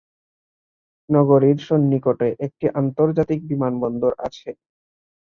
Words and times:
নগরীর 1.09 1.57
সন্নিকটে 1.67 2.27
একটি 2.45 2.65
আন্তর্জাতিক 2.79 3.39
বিমানবন্দর 3.49 4.11
আছে। 4.27 4.49